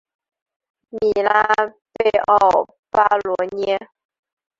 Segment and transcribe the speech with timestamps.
[0.89, 1.45] 米拉
[1.93, 3.77] 贝奥巴罗涅。